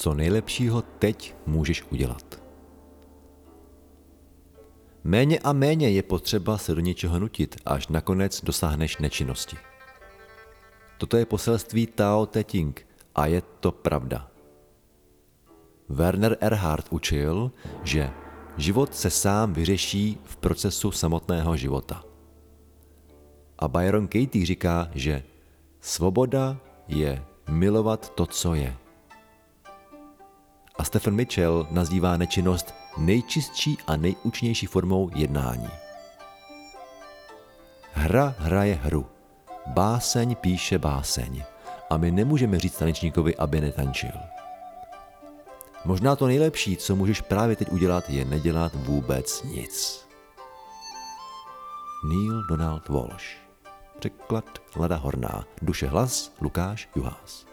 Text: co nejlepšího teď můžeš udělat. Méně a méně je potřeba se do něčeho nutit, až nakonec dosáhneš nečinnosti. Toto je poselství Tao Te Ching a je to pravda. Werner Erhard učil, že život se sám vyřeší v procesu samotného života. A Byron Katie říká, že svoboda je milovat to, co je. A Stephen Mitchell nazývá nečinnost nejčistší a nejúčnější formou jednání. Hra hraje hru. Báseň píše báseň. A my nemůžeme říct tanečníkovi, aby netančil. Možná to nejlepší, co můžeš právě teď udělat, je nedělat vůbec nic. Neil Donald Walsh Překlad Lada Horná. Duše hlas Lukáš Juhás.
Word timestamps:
co 0.00 0.14
nejlepšího 0.14 0.82
teď 0.82 1.34
můžeš 1.46 1.84
udělat. 1.90 2.42
Méně 5.04 5.38
a 5.38 5.52
méně 5.52 5.90
je 5.90 6.02
potřeba 6.02 6.58
se 6.58 6.74
do 6.74 6.80
něčeho 6.80 7.18
nutit, 7.18 7.56
až 7.66 7.88
nakonec 7.88 8.40
dosáhneš 8.44 8.98
nečinnosti. 8.98 9.56
Toto 10.98 11.16
je 11.16 11.26
poselství 11.26 11.86
Tao 11.86 12.26
Te 12.26 12.44
Ching 12.50 12.86
a 13.14 13.26
je 13.26 13.42
to 13.60 13.72
pravda. 13.72 14.30
Werner 15.88 16.36
Erhard 16.40 16.86
učil, 16.90 17.52
že 17.84 18.10
život 18.56 18.94
se 18.94 19.10
sám 19.10 19.52
vyřeší 19.52 20.18
v 20.24 20.36
procesu 20.36 20.90
samotného 20.90 21.56
života. 21.56 22.04
A 23.58 23.68
Byron 23.68 24.08
Katie 24.08 24.46
říká, 24.46 24.88
že 24.94 25.22
svoboda 25.80 26.56
je 26.88 27.24
milovat 27.48 28.14
to, 28.14 28.26
co 28.26 28.54
je. 28.54 28.79
A 30.80 30.84
Stephen 30.84 31.14
Mitchell 31.14 31.66
nazývá 31.70 32.16
nečinnost 32.16 32.74
nejčistší 32.96 33.78
a 33.86 33.96
nejúčnější 33.96 34.66
formou 34.66 35.10
jednání. 35.14 35.68
Hra 37.92 38.34
hraje 38.38 38.74
hru. 38.74 39.06
Báseň 39.66 40.36
píše 40.36 40.78
báseň. 40.78 41.44
A 41.90 41.96
my 41.96 42.10
nemůžeme 42.10 42.58
říct 42.58 42.78
tanečníkovi, 42.78 43.36
aby 43.36 43.60
netančil. 43.60 44.10
Možná 45.84 46.16
to 46.16 46.26
nejlepší, 46.26 46.76
co 46.76 46.96
můžeš 46.96 47.20
právě 47.20 47.56
teď 47.56 47.70
udělat, 47.70 48.10
je 48.10 48.24
nedělat 48.24 48.72
vůbec 48.74 49.42
nic. 49.42 50.06
Neil 52.08 52.46
Donald 52.48 52.88
Walsh 52.88 53.26
Překlad 53.98 54.58
Lada 54.76 54.96
Horná. 54.96 55.44
Duše 55.62 55.86
hlas 55.86 56.32
Lukáš 56.40 56.88
Juhás. 56.96 57.49